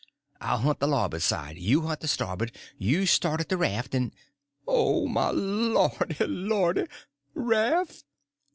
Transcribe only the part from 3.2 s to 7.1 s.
at the raft, and—" "Oh, my lordy, lordy!